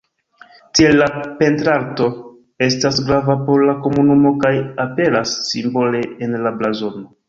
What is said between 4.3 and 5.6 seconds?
kaj aperas